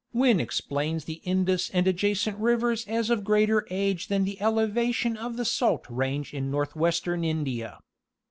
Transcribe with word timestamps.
Wynne 0.13 0.39
explains 0.39 1.05
the 1.05 1.21
Indus 1.25 1.69
and 1.71 1.85
adjacent 1.87 2.35
rivers 2.39 2.87
as 2.87 3.11
of 3.11 3.23
greater 3.23 3.67
age 3.69 4.07
than 4.07 4.23
the 4.23 4.41
elevation 4.41 5.15
of 5.15 5.37
the 5.37 5.45
Salt 5.45 5.85
Range 5.91 6.33
in 6.33 6.49
northwestern 6.49 7.23
India. 7.23 7.77